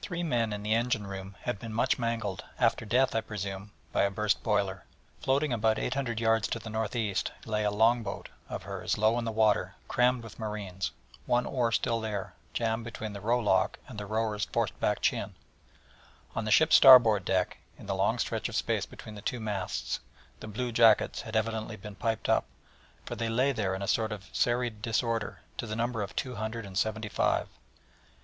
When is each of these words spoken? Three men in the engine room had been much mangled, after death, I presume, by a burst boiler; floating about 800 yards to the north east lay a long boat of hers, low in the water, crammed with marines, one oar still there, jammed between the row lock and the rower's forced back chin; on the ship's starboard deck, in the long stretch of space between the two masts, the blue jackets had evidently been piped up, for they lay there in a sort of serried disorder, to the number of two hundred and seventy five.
Three 0.00 0.22
men 0.22 0.52
in 0.52 0.62
the 0.62 0.74
engine 0.74 1.08
room 1.08 1.34
had 1.40 1.58
been 1.58 1.72
much 1.72 1.98
mangled, 1.98 2.44
after 2.56 2.84
death, 2.84 3.16
I 3.16 3.20
presume, 3.20 3.72
by 3.90 4.04
a 4.04 4.12
burst 4.12 4.40
boiler; 4.44 4.84
floating 5.20 5.52
about 5.52 5.76
800 5.76 6.20
yards 6.20 6.46
to 6.50 6.60
the 6.60 6.70
north 6.70 6.94
east 6.94 7.32
lay 7.44 7.64
a 7.64 7.70
long 7.72 8.04
boat 8.04 8.28
of 8.48 8.62
hers, 8.62 8.96
low 8.96 9.18
in 9.18 9.24
the 9.24 9.32
water, 9.32 9.74
crammed 9.88 10.22
with 10.22 10.38
marines, 10.38 10.92
one 11.26 11.46
oar 11.46 11.72
still 11.72 12.00
there, 12.00 12.32
jammed 12.52 12.84
between 12.84 13.12
the 13.12 13.20
row 13.20 13.40
lock 13.40 13.80
and 13.88 13.98
the 13.98 14.06
rower's 14.06 14.44
forced 14.44 14.78
back 14.78 15.00
chin; 15.00 15.34
on 16.36 16.44
the 16.44 16.52
ship's 16.52 16.76
starboard 16.76 17.24
deck, 17.24 17.58
in 17.76 17.86
the 17.86 17.94
long 17.96 18.20
stretch 18.20 18.48
of 18.48 18.54
space 18.54 18.86
between 18.86 19.16
the 19.16 19.20
two 19.20 19.40
masts, 19.40 19.98
the 20.38 20.46
blue 20.46 20.70
jackets 20.70 21.22
had 21.22 21.34
evidently 21.34 21.74
been 21.74 21.96
piped 21.96 22.28
up, 22.28 22.44
for 23.04 23.16
they 23.16 23.28
lay 23.28 23.50
there 23.50 23.74
in 23.74 23.82
a 23.82 23.88
sort 23.88 24.12
of 24.12 24.30
serried 24.32 24.80
disorder, 24.80 25.40
to 25.58 25.66
the 25.66 25.74
number 25.74 26.02
of 26.02 26.14
two 26.14 26.36
hundred 26.36 26.64
and 26.64 26.78
seventy 26.78 27.08
five. 27.08 27.48